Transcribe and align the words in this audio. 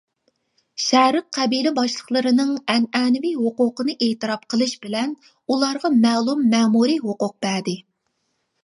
شەرق 0.83 1.27
قەبىلە 1.37 1.71
باشلىقلىرىنىڭ 1.79 2.49
ئەنئەنىۋى 2.75 3.35
ھوقۇقىنى 3.43 3.95
ئېتىراپ 4.07 4.49
قىلىش 4.55 4.75
بىلەن 4.87 5.15
ئۇلارغا 5.29 5.97
مەلۇم 6.03 6.45
مەمۇرىي 6.57 7.01
ھوقۇق 7.09 7.39
بەردى. 7.49 7.81